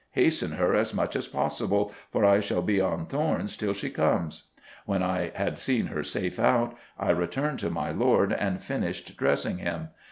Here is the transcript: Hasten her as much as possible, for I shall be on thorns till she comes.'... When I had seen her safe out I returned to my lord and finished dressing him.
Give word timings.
Hasten 0.13 0.53
her 0.53 0.73
as 0.73 0.95
much 0.95 1.15
as 1.15 1.27
possible, 1.27 1.93
for 2.11 2.25
I 2.25 2.39
shall 2.39 2.63
be 2.63 2.81
on 2.81 3.05
thorns 3.05 3.55
till 3.55 3.71
she 3.73 3.91
comes.'... 3.91 4.47
When 4.87 5.03
I 5.03 5.31
had 5.35 5.59
seen 5.59 5.85
her 5.93 6.01
safe 6.01 6.39
out 6.39 6.75
I 6.97 7.11
returned 7.11 7.59
to 7.59 7.69
my 7.69 7.91
lord 7.91 8.33
and 8.33 8.59
finished 8.63 9.15
dressing 9.15 9.59
him. 9.59 9.89